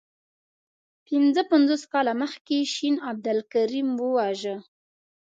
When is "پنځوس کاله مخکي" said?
1.51-2.59